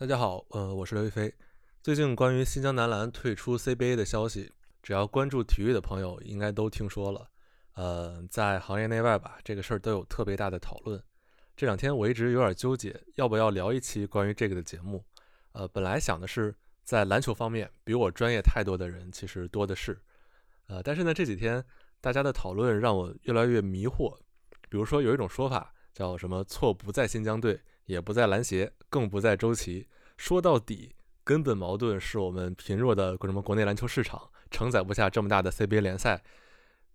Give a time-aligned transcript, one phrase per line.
[0.00, 1.30] 大家好，呃，我是刘亦菲。
[1.82, 4.50] 最近关于新疆男篮退出 CBA 的消息，
[4.82, 7.28] 只要关注体育的朋友应该都听说了。
[7.74, 10.98] 呃，在行业内外吧，这个事儿都有特别大的讨论。
[11.54, 15.04] 这两天我一直有点纠结，要不要聊一期关于这个的节目。
[15.52, 20.00] 呃，本来想的是在篮球方面比我专业太多的人其实多的是。
[20.68, 21.62] 呃，但是呢，这几天
[22.00, 24.16] 大家的讨论让我越来越迷惑。
[24.70, 27.60] 比如说有一种说法叫什么“错不在新疆队”。
[27.86, 29.88] 也不在篮协，更不在周琦。
[30.18, 30.94] 说到底，
[31.24, 36.22] 根本矛盾是我们贫弱的什么国内篮球市场承载不下这么大的 CBA 联赛，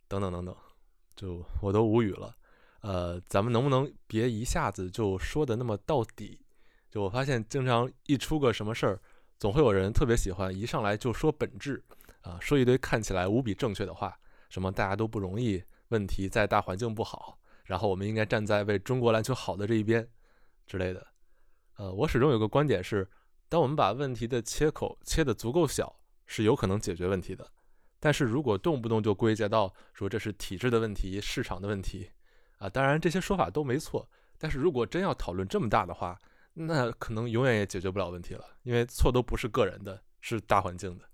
[0.08, 0.56] 等等等等，
[1.16, 2.36] 就我都无语了。
[2.82, 6.40] 呃，咱们能不能别一下子就说的那么到底？
[6.92, 9.02] 就我发现，经常一出个什么事儿，
[9.40, 11.84] 总会有人特别喜欢一上来就说本质
[12.22, 14.16] 啊，说一堆看起来无比正确的话，
[14.50, 20.08] 什么大家都不容易，问题在大环境不好，然后我们应该站在为中国篮球好的这一边。
[20.68, 21.06] 之类的，
[21.76, 23.08] 呃，我始终有个观点是，
[23.50, 27.52] 当我们把问题的切口切得足够小，是有可能解决问题的。
[28.00, 32.10] 但是如果动不动就归结到说这是体制的问题、市场的问题，
[32.58, 34.10] 啊，当然这些说法都没错。
[34.38, 36.18] 但是如果真要讨论这么大的话，
[36.54, 41.06] 那可能永远也解决不了问题了，因为错都不是个人的，是大环境的。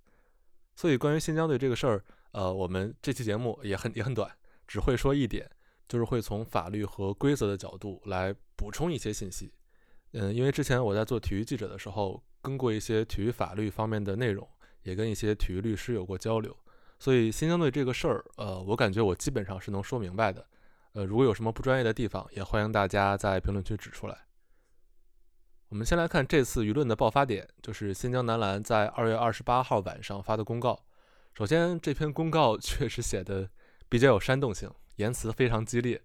[0.75, 4.31] 所以关于新疆队这个事儿，呃，我们这期节目也很也很短，
[4.67, 5.49] 只会说一点。
[5.87, 9.51] 就是会从法律和规则的角度来补充一些信息，
[10.13, 14.47] 嗯，因为之前我在做体育记者的时候，跟过一些体育法律方面的内容，
[14.83, 16.55] 也跟一些体育律师有过交流，
[16.99, 20.45] 所以新疆队这个事儿，呃，我感觉我基本上是能说明白的，
[20.93, 24.25] 呃，如果有什么不专业的地方，也欢迎大家在评论区指出来。
[25.69, 30.83] 我们先来看这次舆论的爆发点，就是新疆男篮在二月二十八号晚上发的公告。
[31.33, 33.49] 首先，这篇公告 确实写的
[33.87, 34.69] 比较有煽动性。
[34.97, 35.99] 言辞非常激烈，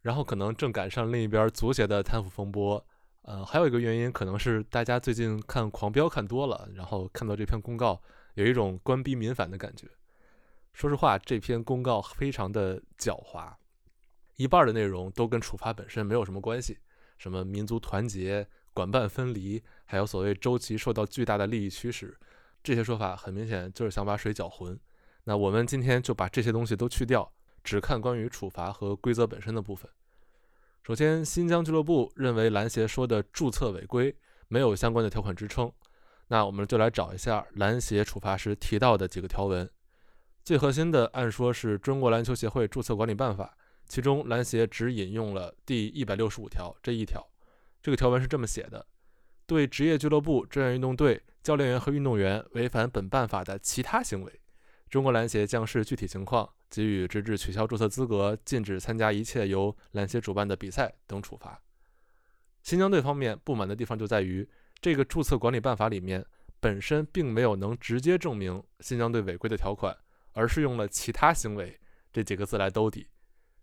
[0.00, 2.84] 然后可能正赶上另一边足协的贪腐风波，
[3.22, 8.00] 呃，还有一个原因可能是大家最近看《狂飙》看多了，然后看到这篇公告，
[8.34, 9.86] 有一种官逼民反的感觉。
[10.72, 13.52] 说实话，这篇公告非常的狡猾，
[14.36, 16.78] 一半的内容都跟处罚本身没有什么关系，
[17.18, 22.16] 什么民族团结、管办分离，还有所谓周琦受到巨大的利益驱使，
[22.62, 24.78] 这些说法很明显就是想把水搅浑。
[25.24, 27.30] 那我们今天就把这些东西都去掉。
[27.62, 29.90] 只看关于处罚和规则本身的部分。
[30.82, 34.16] 首先，新疆俱乐部认为篮协说的注册违规
[34.48, 35.70] 没有相关的条款支撑。
[36.28, 39.68] 那我们就来找一下篮协处罚时提到的几个条文。
[40.42, 43.54] 最核心的，按说是中国篮球协会注册管理办法，
[43.86, 47.28] 其中篮协只引用了第一百六十五条这一条。
[47.82, 48.86] 这个条文是这么写的：
[49.46, 54.39] 对职业俱乐部、志愿运动队教练员和运动员违反本办法的其他行为，
[54.90, 56.50] 中国篮协将视具体情况。
[56.72, 61.60] 给予直至取消注册资格、禁止参加一切由篮协主办的比赛等处罚。
[62.62, 64.48] 新疆队方面不满的地方就在于，
[64.80, 66.24] 这个注册管理办法里面
[66.60, 69.96] 本身并没有能直接证明新疆队违规的条款，
[70.30, 71.76] 而是用了其他行为
[72.12, 73.08] 这几个字来兜底。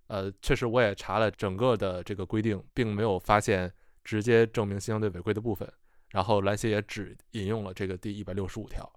[0.07, 3.71] 呃，确实我也查了整个的这个规定，并没有发现
[4.03, 5.71] 直接证明新疆队违规的部分。
[6.09, 8.91] 然后篮协也只引用了这个第一百六十五条。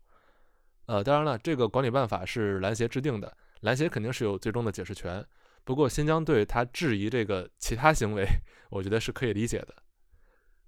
[0.91, 3.33] 呃，当然了，这个管理办法是篮协制定的。
[3.61, 5.25] 篮协肯定是有最终的解释权，
[5.63, 8.27] 不过新疆队他质疑这个其他行为，
[8.71, 9.73] 我觉得是可以理解的。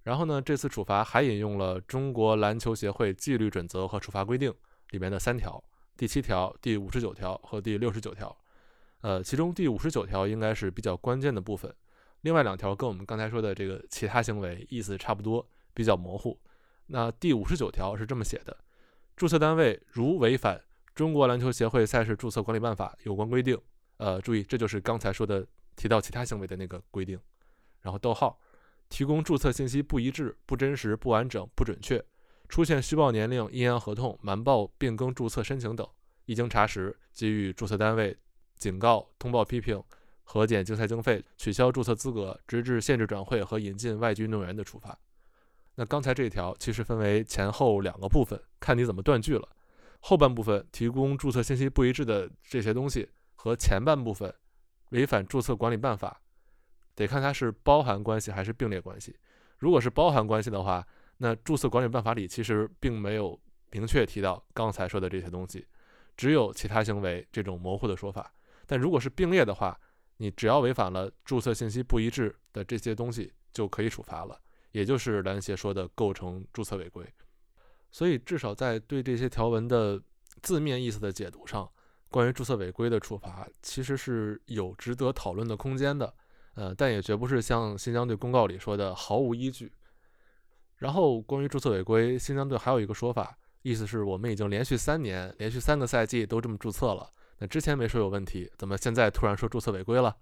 [0.05, 4.55] 然后呢，这次处罚还引用了中国篮球协会纪律准则和处罚规定
[4.91, 5.61] 里面的三条：
[5.97, 8.37] 第七条、第五十九条和第六十九条。
[9.01, 11.75] 呃，其中第五十九条应该是比较关键的部分，
[12.21, 15.45] 另外两条跟我们刚才说的这个其他行为意思差不多，
[15.75, 16.39] 比较模糊。
[16.87, 18.57] 那第五十九条是这么写的：
[19.23, 20.61] 注册单位如违反。
[20.97, 23.57] 中国篮球协会赛事注册管理办法有关规定，
[23.99, 25.47] 呃，注意，这就是刚才说的
[25.77, 27.17] 提到其他行为的那个规定。
[27.83, 28.41] 然后逗号，
[28.89, 32.05] 提供注册信息不一致、不真实、不完整、不准确，
[32.49, 35.89] 出现虚报年龄、阴阳合同、瞒报变更注册申请等，
[36.25, 38.19] 一经查实，给予注册单位
[38.57, 39.81] 警告、通报批评、
[40.25, 44.99] 核减竞赛经费、取消注册资格，直至限制转会和引进外籍运动员的处罚。
[45.83, 49.49] 那刚才这条其实分为前后两个部分，看你怎么断句了。
[49.99, 54.33] 后半部分提供注册信息不一致的这些东西，和前半部分
[54.91, 56.23] 违反注册管理办法，
[56.95, 59.17] 得看它是包含关系还是并列关系。
[59.59, 60.87] 如果是包含关系的话，
[61.17, 63.37] 那注册管理办法里其实并没有
[63.73, 65.67] 明确提到刚才说的这些东西，
[66.17, 68.33] 只有其他行为这种模糊的说法。
[68.69, 69.77] 但如果是并列的话，
[70.19, 74.41] 你只要违反了注册信息不一致的这些东西，就可以处罚了，
[74.73, 77.07] 也就是篮协说的构成注册违规。
[77.91, 80.03] 所以，至少在对这些条文的
[80.43, 81.71] 字面意思的解读上，
[82.09, 86.13] 关于注册违规的处罚，其实是有值得讨论的空间的。
[86.55, 89.73] 呃，但也绝不是像新疆队公告里说的毫无依据。
[90.77, 97.09] 然后关于注册违规，新疆队还有一个说法，意思是我们已经连续三年、连续三个赛季都这么注册了，
[97.39, 100.17] 那之前没说有问题，怎么现在突然说注册违规了？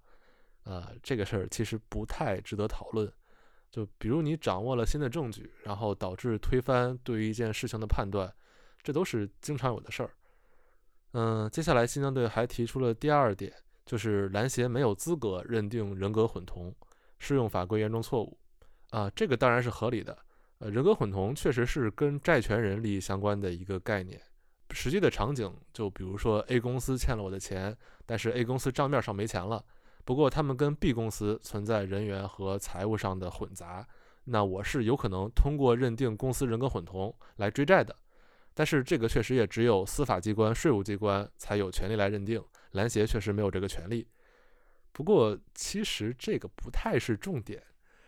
[0.63, 3.11] 呃，这个事儿其实不太值得讨论。
[3.71, 8.31] 就比如你掌握了新的证据，然后导致推翻对于一件事情的判断，
[8.83, 10.11] 这都是经常有的事儿。
[11.13, 13.53] 嗯，接下来新疆队还提出了第二点，
[13.85, 16.75] 就是篮协没有资格认定人格混同，
[17.17, 18.37] 适用法规严重错误。
[18.89, 20.17] 啊，这个当然是合理的。
[20.59, 24.21] 呃，人格混同确实是跟债权人利益相关的一个概念。
[24.71, 27.75] 实际的场景就比如说 A 公司欠了我的钱，
[28.05, 29.63] 但是 A 公司账面上没钱了。
[30.03, 33.87] 不过，他们跟 B 公司存在人员和财务上的混杂，
[34.25, 37.95] 那我是有可能通过认定公司人格混同来追债的。
[38.53, 44.07] 但是，这个确实也只有司法机关、税务机关才有权利来认定，篮协确实没有这个权利。
[44.91, 47.63] 不过，其实这个不太是重点。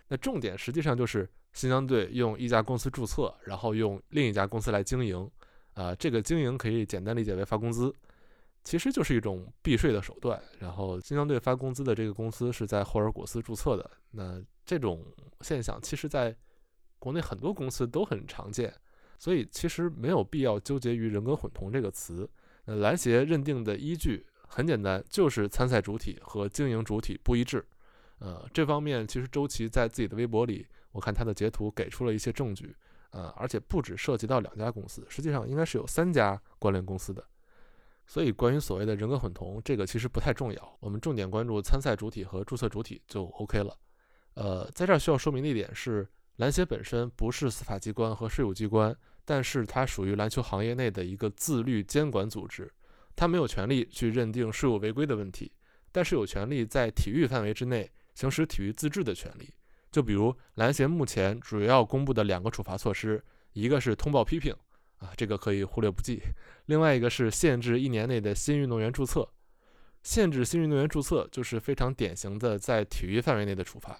[0.10, 5.30] 那重点实际上就是新疆队用一家公司注册，然后用另一家公司来经营。
[5.76, 7.92] 啊，这个经营可以简单理解为发工资。
[8.64, 10.42] 其实就是一种避税的手段。
[10.60, 13.92] 然后，新疆队发工资的这个公司是在霍尔果斯注册的。
[14.12, 15.06] 那这种
[15.42, 16.36] 现象，其实在
[17.00, 18.74] 国内很多公司都很常见。
[19.20, 22.30] 所以，其实没有必要纠结于“人格混同”这个词。
[22.66, 27.66] 那篮协认定的依据很简单，就是参赛主体和经营主体不一致。
[28.20, 32.76] 呃，这方面其实周琦在自己的微博里，我看他的截图给出了一些证据。
[33.12, 37.24] 呃，而且不止涉及到两家公司，实际上应该是有三家关联公司的。
[38.06, 40.78] 所以，关于所谓的人格混同，这个其实不太重要。
[40.80, 43.76] 我们重点关注参赛主体和注册主体就 OK 了。
[44.36, 52.72] 呃，在这儿需要说明的一点是，篮协本身不是司法机关和税务机关，但是它属于篮球行业内的一个自律监管组织。
[53.16, 55.52] 它没有权利去认定税务违规的问题，
[55.92, 59.54] 但是有权利在体育范围之内行使体育自治的权利。
[59.92, 63.24] 就比如篮协目前主要公布的两个处罚措施，
[63.54, 64.56] 一个是通报批评。
[65.04, 66.22] 啊，这个可以忽略不计。
[66.68, 69.28] 另外一个是限制一年内的新运动员注册，
[70.02, 74.00] 限制新运动员注册就是非常典型的在体育范围内的处罚。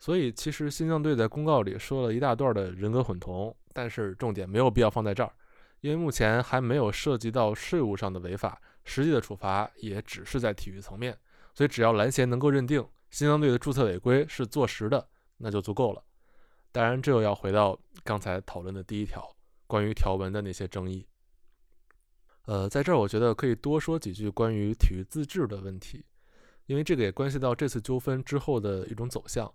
[0.00, 5.32] 所以，其实新疆队在公告里说了一大段的人格混同，但是重点没有必要放在这儿，
[5.80, 11.16] 因为目前还没有涉及到税务上的违法，实际的处罚也只是在体育层面。
[11.54, 16.02] 所以，只要篮协能够认定新疆队的注册违规是坐实的，那就足够了。
[16.70, 19.28] 当然，这又要回到刚才讨论的第一条。
[19.68, 21.06] 关于条文的那些争议，
[22.46, 26.04] 呃，在这儿我觉得可以多说几句关于体育自治的问题，
[26.66, 29.52] 因为这个也关系到这次纠纷之后的一种走向。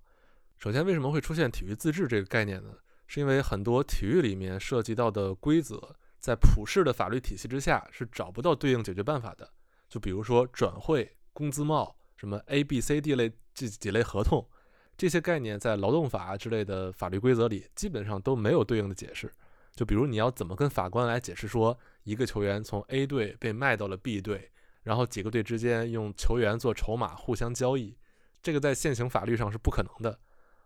[0.60, 2.69] 首先，为什么会出现体育自治这个概念呢？
[3.07, 9.51] 是因为很多体育里面涉及到的规则，在普世的法律体系之下是找不到对应解决办法的。
[9.89, 14.48] 就比如说转会、工资帽、什么 A、B、C、D 类这几类合同，
[14.95, 19.33] 这些概念在劳动法之类的法律规则里基本上都没有对应的解释。
[19.75, 24.51] 就比如你要怎么跟法官来解释说一个球员从 A 队被卖到了 B 队，
[24.83, 27.97] 然后几个队之间用球员做筹码互相交易，
[28.43, 30.19] 这个在现行法律上是不可能的。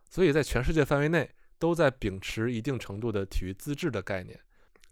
[0.10, 4.38] 所以在全世界范围内都在秉持一定程度的体育自治的概念。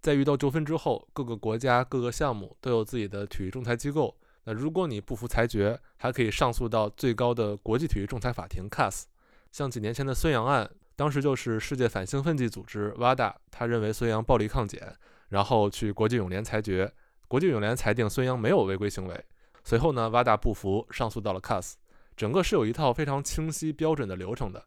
[0.02, 4.18] 在遇到纠纷之后，各个国家各个项目都有自己的体育仲裁机构。
[4.46, 9.04] 那如果你不服裁决，还可以上诉到最高的国际体育仲裁法庭 CAS。
[9.52, 10.72] 像几年前的孙杨案。
[10.96, 14.96] 当时就是世界反兴奋剂组织 WADA，他认为孙杨暴力抗检，
[15.30, 16.92] 然后去国际泳联裁决，
[17.28, 19.26] 国际泳联裁定孙杨没有违规行为。
[19.64, 21.74] 随后呢，WADA 不服，上诉到了 CAS。
[22.16, 24.66] 整个是有一套非常清晰标准的流程的。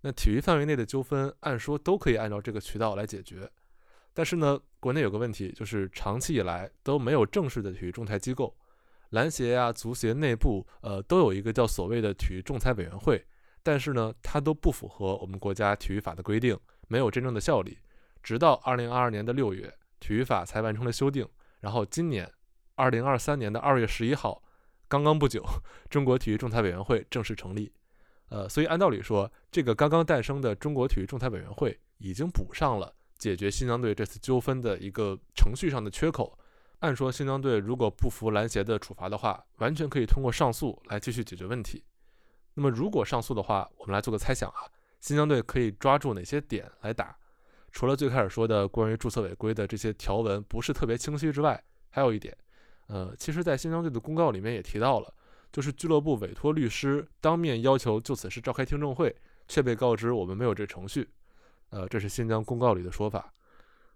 [0.00, 3.48] 那体育范围内的纠纷，按说都可以按照这个渠道来解决。
[4.12, 8.56] 但是呢，国内有个问题，就是长期以来都没有正式的体育仲裁机构，
[9.10, 13.24] 篮协呀、足协内部，呃，都有一个叫所谓的体育仲裁委员会。
[13.68, 16.58] 但是呢，它都不符合我们国家体育法的规定，
[16.88, 17.76] 没有真正的效力。
[18.22, 19.70] 直到二零二二年的六月，
[20.00, 21.28] 体育法才完成了修订。
[21.60, 22.32] 然后今年
[22.76, 24.42] 二零二三年的二月十一号，
[24.88, 25.44] 刚刚不久，
[25.90, 27.70] 中国体育仲裁委员会正式成立。
[28.30, 36.38] 呃，所以按道理说，这个刚刚诞生的中国体育仲裁委员会已经补上了解决新疆队这次纠纷的一个程序上的缺口。
[36.78, 41.84] 按说，新疆队如果不服篮协的处罚的话，完全可以通过上诉来继续解决问题。
[42.58, 44.66] 那么，如果上诉的话，我们来做个猜想啊，
[44.98, 47.16] 新疆队可以抓住哪些点来打？
[47.70, 52.36] 除了最开始说的关于注册违规的这些条文不是特别清晰之外，还有一点，
[52.88, 55.14] 呃，其实，在新疆队的公告里面也提到了，
[55.52, 59.14] 就是俱乐部委托律师当面要求就此事召开听证会，
[59.46, 61.08] 却被告知我们没有这程序。
[61.70, 63.32] 呃，这是新疆公告里的说法。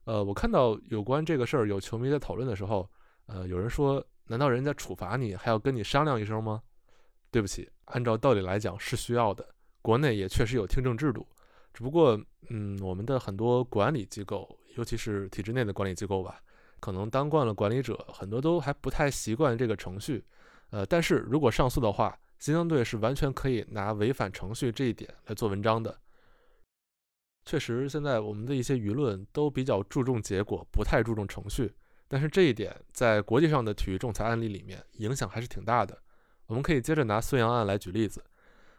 [0.05, 2.89] 呃，我看到有关这个事儿有球迷在讨论的时候，
[3.27, 6.63] 呃，有人说，难道人家处罚你还要跟你商量一声吗？
[7.33, 9.45] 对不起，按照道理来讲是需要的，
[9.81, 11.27] 国内也确实有听证制度，
[11.73, 12.21] 只不过，
[12.51, 14.47] 嗯，我们的很多管理机构，
[14.77, 16.43] 尤其是体制内的管理机构吧，
[16.79, 20.23] 可能当惯了管理者，很多都还不太习惯这个程序。
[20.69, 25.99] 呃，但是如果上诉的话，新疆队是完全可以拿违反程序这一点来做文章的。
[27.47, 31.75] 确实，现在我们的一些舆论都比较注重结果，不太注重程序。
[32.09, 35.99] 但是这一点在国际上的体育仲裁案例里面影响还是挺大的。
[36.47, 38.23] 我们可以接着拿孙杨案来举例子。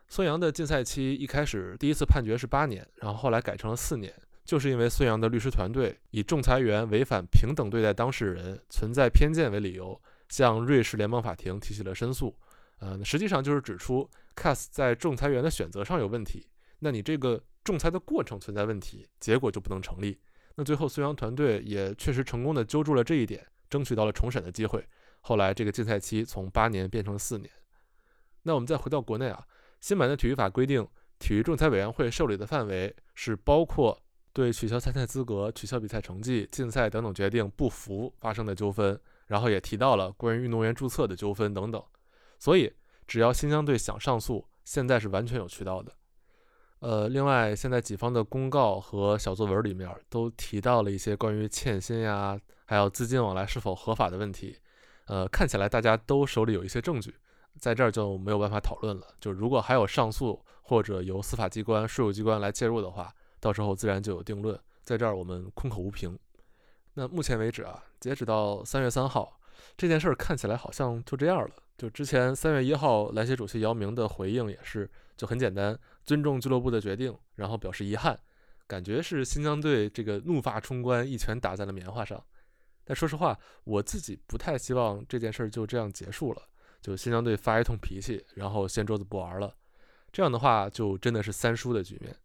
[0.07, 12.35] 孙杨的禁赛期一开始第一次判决是八年，然后后来改成了四年，就是因为孙杨的律师团队以仲裁员违反平等对待当事人、存在偏见为理由，向瑞士联邦法庭提起了申诉。
[12.79, 16.45] 呃，实际上就是指出 CAS 在仲裁员的选择上有问题，
[16.79, 20.19] 那你这个仲裁的过程存在问题，结果就不能成立。
[20.55, 24.85] 那最后孙杨团队也确实成功的揪住了这一点，争取到了重审的机会。
[25.25, 27.49] 后来这个禁赛期从八年变成了四年。
[28.43, 29.47] 那我们再回到国内啊。
[29.79, 30.87] 新版的体育法规定，
[31.19, 34.01] 体育仲裁委员会受理的范围是包括
[34.31, 41.83] 对取消参赛资格、取消比赛成绩、禁赛等等决定不服发生的纠纷，然后也提到了关于运动员注册的纠纷等等。
[42.39, 42.73] 所以，
[43.07, 45.91] 只要新疆队想上诉，现在是完全有渠道的。
[46.79, 54.57] 呃，另外，现在己方的公告和小作文里面都提到了一些关于欠薪呀，还有资金往来是否合法的问题。
[55.05, 57.15] 呃，看起来大家都手里有一些证据。
[57.59, 59.07] 在这儿就没有办法讨论了。
[59.19, 64.59] 就如果还有上诉或者由司法机关、税务机关来介入的话，到时候自然就有定论。
[64.83, 66.17] 在这儿我们空口无凭。
[66.95, 69.39] 那目前为止啊，截止到三月三号，
[69.77, 71.51] 这件事儿看起来好像就这样了。
[71.77, 78.19] 就之前三月一号，篮协主席姚明的回应也是就很简单，尊重俱乐部的决定，然后表示遗憾，
[78.67, 82.23] 感觉是新疆队这个怒发冲冠，一拳打在了棉花上。
[82.85, 86.41] 但说实话，我自己不太希望这件事儿就这样结束了。
[86.81, 89.55] 就新疆队发一通脾气，然后掀桌子不玩了，
[90.11, 92.15] 这样的话就真的是三输的局面。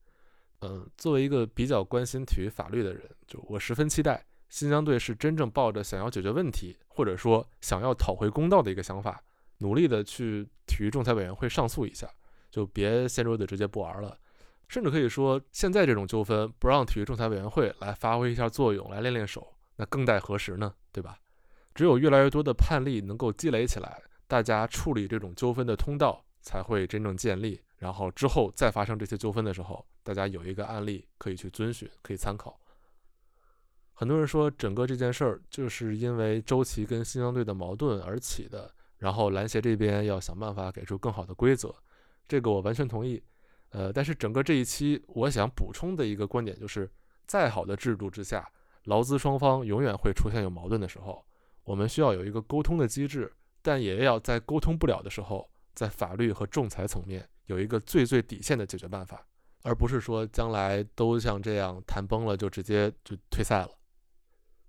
[0.62, 9.22] 嗯，作为一个比较关心体育法律的人，就我十分期待新疆队是真正抱着想要解决问题，或者说想要讨回公道的一个想法，
[9.58, 12.10] 努力的去体育仲裁委员会上诉一下，
[12.50, 14.18] 就别掀桌子直接不玩了。
[14.66, 20.75] 甚至可以说，现在这种纠纷不让体育仲裁委员会来发挥一下作用，来练练手，那更待何时呢？
[20.92, 21.18] 对吧？
[21.75, 24.02] 只有越来越多的判例能够积累起来。
[24.26, 32.61] 大家处理这种纠纷的通道才会真正建立，然后之后再发生这些纠纷的时候，大家有一个案例可以去遵循，可以参考。
[33.94, 41.75] 很多人说整个这件事儿就是因为周琦跟新疆队的矛盾而起的，然后篮协这边要想办法给出更好的规则，
[42.26, 43.23] 这个我完全同意。
[43.70, 46.90] 呃，但是整个这一期我想补充的一个观点就是，
[47.26, 48.47] 再好的制度之下，
[48.88, 51.23] 劳资双方永远会出现有矛盾的时候，
[51.62, 53.30] 我们需要有一个沟通的机制。
[53.61, 59.26] 但也要在沟通不了的时候，在法律和仲裁层面有一个最最底线的解决办法，
[59.62, 63.71] 而不是说将来都像这样谈崩了就直接就退赛了。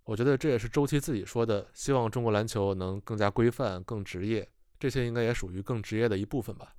[0.03, 4.45] 我觉得这也是周琦自己说的，希望中国篮球能更加规范、更职业，
[4.79, 6.73] 这些应该也属于更职业的一部分吧。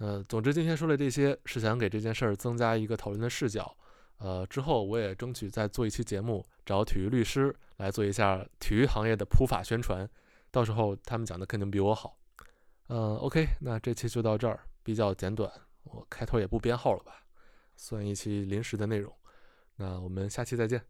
[0.00, 3.74] 嗯，总之今天说的这些是想给这件事儿增加一个讨论的视角。
[4.22, 10.08] 呃，之后我也争取再做一期节目，找体育律师来做一下体育行业的普法宣传。
[10.52, 12.16] 到时候他们讲的肯定比我好，
[12.88, 15.50] 嗯，OK，那这期就到这儿，比较简短，
[15.82, 17.24] 我开头也不编号了吧，
[17.74, 19.12] 算一期临时的内容，
[19.74, 20.80] 那我们下期再见。